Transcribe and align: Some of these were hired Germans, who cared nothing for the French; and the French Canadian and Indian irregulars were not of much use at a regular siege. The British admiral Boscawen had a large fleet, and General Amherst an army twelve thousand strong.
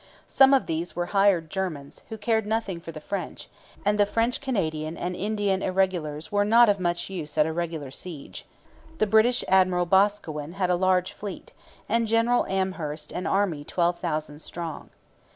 Some 0.25 0.51
of 0.55 0.65
these 0.65 0.95
were 0.95 1.05
hired 1.13 1.51
Germans, 1.51 2.01
who 2.09 2.17
cared 2.17 2.47
nothing 2.47 2.79
for 2.81 2.91
the 2.91 2.99
French; 2.99 3.49
and 3.85 3.99
the 3.99 4.07
French 4.07 4.41
Canadian 4.41 4.97
and 4.97 5.15
Indian 5.15 5.61
irregulars 5.61 6.31
were 6.31 6.43
not 6.43 6.69
of 6.69 6.79
much 6.79 7.07
use 7.07 7.37
at 7.37 7.45
a 7.45 7.53
regular 7.53 7.91
siege. 7.91 8.47
The 8.97 9.05
British 9.05 9.43
admiral 9.47 9.85
Boscawen 9.85 10.53
had 10.53 10.71
a 10.71 10.75
large 10.75 11.13
fleet, 11.13 11.53
and 11.87 12.07
General 12.07 12.47
Amherst 12.47 13.11
an 13.11 13.27
army 13.27 13.63
twelve 13.63 13.99
thousand 13.99 14.39
strong. 14.39 14.89